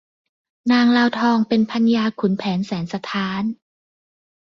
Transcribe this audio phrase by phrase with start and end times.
[0.71, 3.43] นางลาวทองเป็นภรรยาขุนแผนแสนสะท้าน